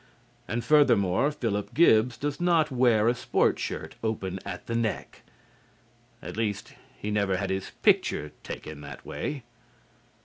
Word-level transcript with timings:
And, 0.47 0.65
furthermore, 0.65 1.29
Philip 1.29 1.75
Gibbs 1.75 2.17
does 2.17 2.41
not 2.41 2.71
wear 2.71 3.07
a 3.07 3.13
sport 3.13 3.59
shirt 3.59 3.93
open 4.03 4.39
at 4.43 4.65
the 4.65 4.73
neck. 4.73 5.21
At 6.23 6.35
least, 6.37 6.73
he 6.97 7.11
never 7.11 7.37
had 7.37 7.51
his 7.51 7.69
picture 7.83 8.31
taken 8.41 8.81
that 8.81 9.05
way. 9.05 9.43